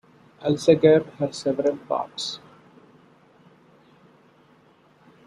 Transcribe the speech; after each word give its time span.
Alsager 0.41 1.05
has 1.19 1.37
several 1.37 1.77
parks. 1.77 2.39